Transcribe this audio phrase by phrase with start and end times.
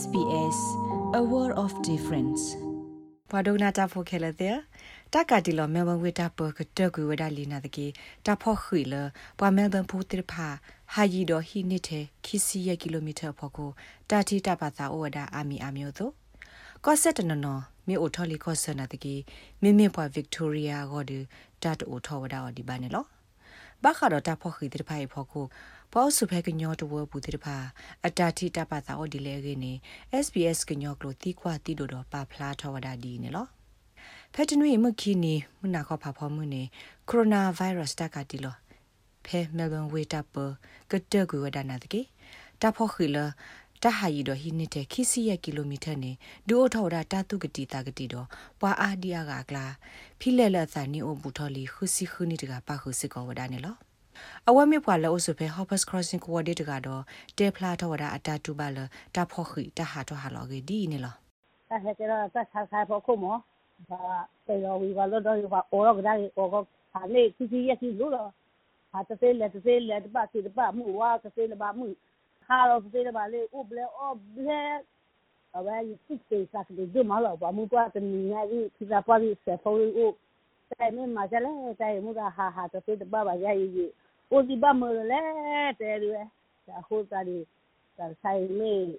[0.00, 0.58] SBS
[1.20, 2.42] a world of difference
[3.30, 4.56] ဘာဒုနာတာဖိုခဲလတဲ့
[5.12, 7.86] တက်ကတီလောမဲဘဝတာပကတကူဝဒလီနာတကေ
[8.26, 8.94] တဖောခွေလ
[9.38, 10.48] ပွာမဲဘန်ဖူတိဖာ
[10.92, 13.70] ဟာယီဒိုဟီနိတေခီစီယကီလိုမီတာဖို့ကို
[14.10, 16.12] တာတီတပါသာဩဝဒအာမီအမျိုးတို့
[16.84, 19.14] ကောဆက်တနနော်မြေအိုထော်လီကောဆနာတကေ
[19.62, 21.18] မိမိပွာဗစ်တိုးရီယာဂေါ်ဒီ
[21.62, 23.04] တတ်အိုထော်ဝဒဒီပါနေလော
[23.84, 25.46] ဘာခါတော့တဖောခွေတိဖာဖို့ကို
[25.92, 27.56] ပေါစုဖဲကညောတဝဘူးတိဖာ
[28.06, 29.72] အတာတိတပတာအော်ဒီလေကနေ
[30.24, 33.46] SBS ကညောကလိုတီခွာတီဒိုတော့ပါဖလားထဝဒဒီနေလော
[34.34, 36.62] ဖက်တနွေမခီနီမနာခေါဖာဖော်မှုနေ
[37.08, 38.56] ကိုရိုနာဗိုင်းရပ်စ်တကတီလော
[39.26, 40.34] ဖဲမဲလဘန်ဝေတာပ
[40.90, 42.00] ကတကူဝဒနာတကေ
[42.60, 43.24] တဖောခီလာ
[43.82, 46.12] တဟာယီတော့ဟိနေတဲ့ခီစီယကီလိုမီတာနေ
[46.48, 48.26] ဒူအိုထော်ဒါတတုကတိတာကတိတော့
[48.60, 49.66] ပွာအာဒီယာကကလာ
[50.20, 53.76] ဖိလဲလက်သနီအိုဘူထော်လီခုစီခုနီတကပါခုစစ်ကောဝဒနေလော
[54.48, 57.02] အဝဲမြပွာလောအဆုဖေ Hoppers Crossing Coordinator ကတော့
[57.38, 58.78] တေဖလာထဝဒအတာတူပါလ
[59.14, 61.14] တာဖောခိတဟာတော့ဟာလောကေဒီနေလော
[61.70, 62.18] တာဟဲကရတာ
[62.52, 63.36] ဆာဆာဖို့ခုမော
[63.88, 64.00] ဘာ
[64.46, 66.54] တေရောဝီဘာလို့တော့ဘာအော်ရောကဒါရီအော်က
[66.92, 68.28] ဟာနေစီစီရစီလို့တော့
[68.92, 72.21] ဟာတသေးလက်တသေးလက်တပတ်စီတပတ်မှုဝါတသေးလက်ပါမှုဟာတော့တသေးလက်ပါလေဥပလေအော်ဘလေအဝဲစစ်တေစားတယ်ဒီမ
[72.52, 74.80] How of the Bale, Uble, Oble,
[75.54, 80.18] away you six days after the Dumala, Bamukwa, the Minari, Kizapari, Sefori, Oak.
[80.78, 83.86] Time my jelly, time Muda, haha, to say the Baba Yayi,
[84.30, 86.28] Uzi Bamula, everywhere.
[86.66, 87.46] The whole study,
[87.96, 88.98] the side me,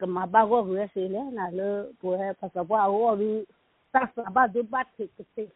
[0.00, 3.46] the Mabago, Resilien, I love, go ahead, Pasaba, or you.
[3.94, 5.52] That's about the bat to take.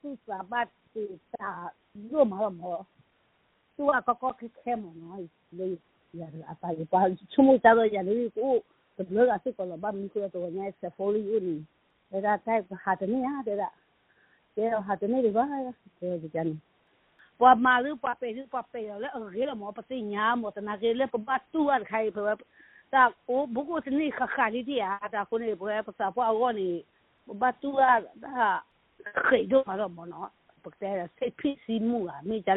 [0.00, 1.74] Two sabat to start.
[2.10, 2.86] No more.
[3.76, 5.78] Two are cocky camel noise, please.
[6.18, 7.58] Te ta yo ma mo tu a ko ko ke ke mo no le ya
[7.58, 8.62] a pa pa chumu ta do ya le ko
[8.96, 11.66] te le ga se ko lo ba mi ko to nya se fo li uni
[12.12, 12.52] era ta
[12.84, 13.70] ha te ni ha de da
[14.56, 15.46] de ha te ni ba
[16.00, 16.60] de de ya ni
[17.42, 22.18] ပွာမာလူပွာပေလူပွာပေလေအရေလမောပတိညာမောတနာကေလေပဘတ်တူအခိုင်ပ
[22.92, 26.70] တာအိုဘုကိုစနေခခါလီဒီယာတာခုနေဘွယ်ပစာပွာဝနီ
[27.40, 27.84] ဘတ်တူအ
[28.24, 28.46] ဒါ
[29.26, 30.28] ခေဒိုမာရမောနော်
[30.64, 32.50] ပကတဲ့စိတ်ဖြစ်စီမှုကမိကြ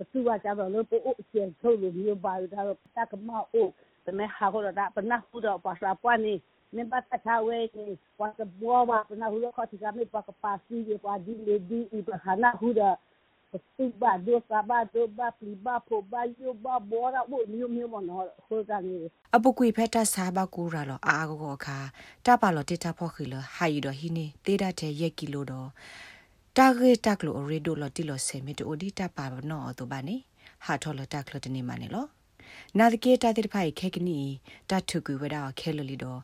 [0.00, 3.68] လဲကျင်းကြတယ်ဘသူကကြတော့လို့ပို့အကျဉ်ထုတ်လို့မျိုးပါတော့တကမအို
[4.06, 6.34] တမဲဟာခေါ်တာပနဟုတော့ပါစာပွားနေ
[6.76, 7.86] နေပတ်တာဝဲနေ
[8.20, 12.96] ဝတ်ဘောပါပနဟုတော့ခတိကမေပကပါစီဒီပွားဒီလေဒီဤပခနာဟုတော့
[13.98, 17.42] ba do sa ba do ba pli ba po ba yo ba bo ra bo
[17.50, 21.78] mi mi mo no ho ga ni အပုကွေဖက်တာစာဘကူရာလောအာဂောခါ
[22.26, 25.68] တပါလောတေတာဖောခိလဟာယီဒဟီနေတေဒတဲ့ယက်ကီလိုတော့
[26.60, 30.16] တာဂေတက်လိုရေဒိုလောတီလောဆေမီတိုဒီတပါနောတော့ဘာနေ
[30.64, 32.06] ဟာထောလတက်လတနေမနေလော
[32.78, 34.18] နာဒကေတာတိဖိုင်ခေကနီ
[34.70, 36.20] တတ်ထုကူဝဒါခဲလလီတော့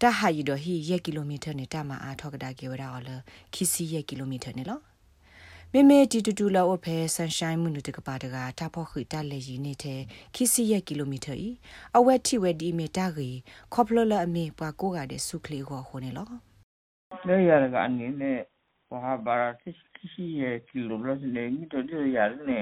[0.00, 3.08] တဟာယီဒဟီယက်ကီလိုမီတာနေတာမအားထောကဒါကေဝဒါော်လ
[3.54, 4.80] ခီစီယက်ကီလိုမီတာနေလော
[5.72, 10.00] မေမေတီတူတူလောအဖဲဆန်ရှိုင်းမှုနုတကပါတကတာဖို့ခိတလေရီနေတဲ့
[10.34, 11.48] ခိစီယကီလိုမီတာဤ
[11.96, 13.38] အဝက်တီဝဲဒီမီတာကြီး
[13.74, 16.28] ခေါပလလအမေပွားကိုကတဲ့စုကလေးကိုဟိုနေလော
[17.26, 18.59] လေရကအနေနဲ့ဘာဘာတိခိစီယကီလိုလနေ
[21.56, 22.18] မီတိုဒီရ
[22.48, 22.60] နေ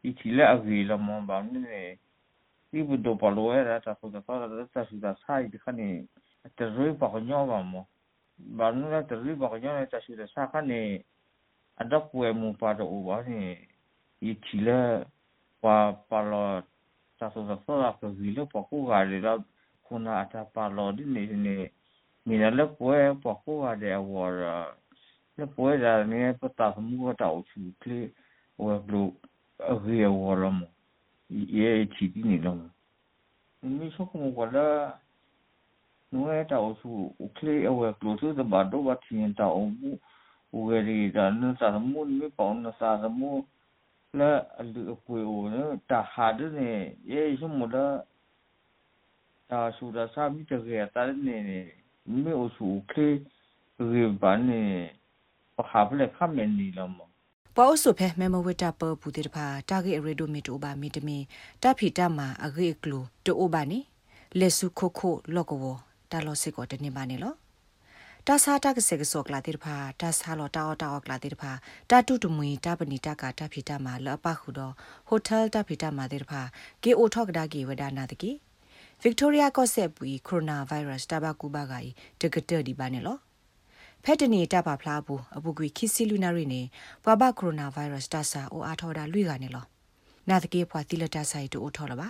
[0.00, 1.80] ဒီချီလာအဗီလမန်ဘာနေ
[2.70, 4.34] ဒီဘဒိုပလောရတာဖုဒတာ
[4.74, 5.88] တာဆူဒါဆိုင်ဒီခနေ
[6.58, 7.84] တရွေးပါညောပါမော
[8.58, 10.82] ဘာနူလာတရွေးပါညောနေတာဆူဒါဆာခနေ
[11.76, 13.40] adakwe mu pada uwa ni
[14.20, 15.04] i chile
[15.60, 16.62] pa palo
[17.18, 19.36] ta so so la ko vile pa ko ga le la
[19.84, 21.68] kuna ata palo di ni ni
[22.26, 22.48] ni na
[25.38, 27.32] le pwe pa ko ga de wa le pwe da ni pa ta mu ta
[27.32, 28.10] u chu kle
[28.58, 29.12] wa blu
[29.58, 30.66] a ri wa la mo
[31.28, 32.58] ye chi di ni lo
[33.62, 34.98] ni so ko mo wa la
[36.12, 39.48] no ta u chu u kle wa blu tu da ba do wa tin ta
[39.48, 39.98] u
[40.52, 43.44] weri da nu sa mu mi pa nu sa mu
[44.12, 48.04] la lu ku o ne ta ha de ne ye shi mu da
[49.48, 51.72] ta su da sa mi de ge ta ne ne
[52.06, 53.20] mi o su ke
[53.78, 54.90] ge ba ne
[55.56, 57.04] pa ha ble kha men ni la mo
[57.56, 61.18] ပေါဆုဖဲမေမဝတပပူတေတဖာတာဂေရေဒိုမီတိုဘာမီတမီ
[61.62, 63.78] တဖီတမအဂေကလူတိုဘာနီ
[64.38, 65.64] လက်စုခိုခိုလောကဝ
[66.10, 67.34] တာလောစစ်ကိုတနေပါနေလော
[68.26, 71.50] တာစာတာကစေကစောကလာတိဖာတာစာလောတာအောတာအောကလာတိဖာ
[71.90, 74.72] တာတုတမွေတာပနီတာကာတာဖီတာမာလပခုတော့
[75.08, 76.40] ဟိုတယ်တာဖီတာမာတိဖာ
[76.82, 78.30] ကေအိုထော့ကဒါကေဝဒနာတကီ
[79.02, 83.16] ဗစ်တိုးရီယာကော့ဆက်ပူကိုရိုနာဗိုင်းရပ်စ်တဘကူဘာဂိုင်တကတဒီပါနေလော
[84.08, 86.62] ဖက်တနီတပါဖလားဘူးအပူကွေခီစီလူနာရီနေ
[87.04, 89.64] ဘဘကိုရိုနာဗိုင်းရပ်စ်တဆာအိုအားထော်တာလွိကနေလော
[90.28, 92.08] နာတကေဖွာတိလတာဆိုင်တူအိုထော်လပါ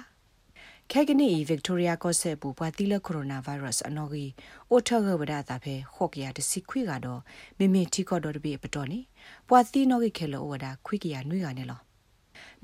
[0.91, 4.31] ခဲကနီဗစ်တိုးရီယာကော့ဆက်ပူပွားတိလကိုရိုနာဗိုင်းရပ်စ်အနော်ကြီး
[4.71, 7.21] အိုထဂဝဒတာဖဲခော့ကရတစီခွေကတော့
[7.59, 9.01] မိမိတီကော့တော်တပိပတော်နေ
[9.49, 11.81] ပွားတိနော်ကြီးခဲလောဝဒခွေကရနွေကနေလော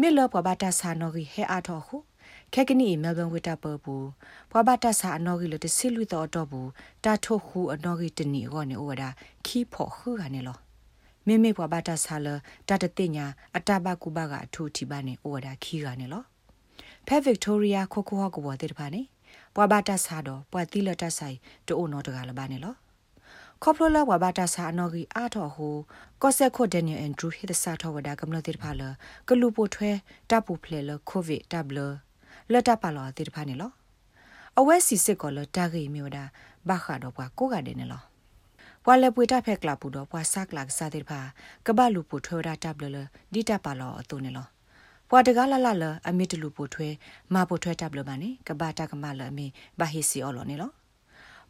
[0.01, 1.97] မေလောပဘာတာဆာနော်ကြီးဟဲအားတော်ဟု
[2.55, 3.95] ခက်ကနီမဲလ်ဘန်ဝစ်တာပပူ
[4.51, 6.71] ဘွာဘတာဆာအနော်ဂီလတဆီလူတော်တော့ဘူး
[7.05, 9.09] တာထိုခုအနော်ဂီတနီရောနေဩဝဒါ
[9.47, 10.57] ခီဖို့ခူကနေလော
[11.27, 12.29] မေမေဘွာဘတာဆာလ
[12.69, 13.27] တတတိညာ
[13.57, 16.23] အတဘကူဘကအထူတီပါနေဩဝဒါခီကနေလော
[17.07, 19.03] ဖဲဗစ်တိုးရီယာခိုခိုဟောကဘောတေတပါနေ
[19.55, 22.75] ဘွာဘတာဆာတော့ဘွာတီလတဆိုင်တိုးနော်တကလပါနေလော
[23.63, 25.77] ခေါပလိုလာဝဘာတာဆာအနော်ဂီအာတော်ဟို
[26.23, 28.83] ကော့ဆက်ခိုဒန်နီယယ်အန်ဒရူးဟစ်သစာထောဝဒါကမလတိဖာလ
[29.29, 29.91] ကလူပိုထွဲ
[30.31, 31.81] တပ်ပူဖလေလကိုဗစ်တပ်လ
[32.53, 33.73] လတ်တပါလောတိဖာနေလော
[34.59, 36.25] အဝဲစီစစ်ကောလတာဂီမျိုးဒါ
[36.69, 38.03] ဘာခါတော့ပွားကိုကတဲ့နေလော
[38.85, 41.21] ဘွာလေပွေတာဖက်ကလာပူတော့ဘွာဆက်ကလာစာတိဖာ
[41.67, 42.99] ကဘလူပိုထွဲဒါတပ်လလ
[43.33, 44.47] ဒီတပ်ပါလောအတုနေလော
[45.11, 46.89] ဘွာတကားလာလာလအမီတလူပိုထွဲ
[47.35, 49.47] မပိုထွဲတပ်လပါနေကဘာတာကမလအမီ
[49.79, 50.71] ဘာဟီစီအော်လောနေလော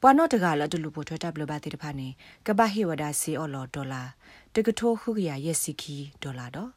[0.00, 2.08] ပွာနော့တကလဒလူပိုထွဲတပ်လပါတိတဖာနေ
[2.46, 4.02] ကပဟိဝဒါစီအော်လောဒေါ်လာ
[4.54, 6.70] တကထိုးခုကရရက်စီခီဒေါ်လာတော့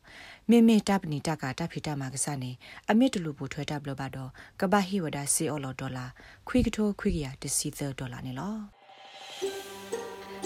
[0.49, 2.51] မေမေတပ်ပနီတကတပ်ဖိတမှာကစားနေ
[2.89, 4.31] အမစ်တလူပိုထွဲတပ်လပါတော့
[4.61, 6.05] ကပဟိဝဒါစီအော်လောဒေါ်လာ
[6.47, 8.55] ခွိကထိုးခွိကရတစီသဒေါ်လာနေလော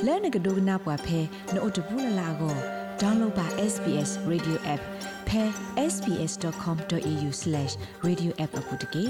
[0.05, 1.19] လဲနကဒိုနာပွားဖဲ
[1.53, 2.55] နို့တဘူးလလာကို
[3.01, 4.81] download ပါ SBS radio app
[5.27, 5.41] pe
[5.93, 9.05] sbs.com.au/radioapp အပုတ်တကေ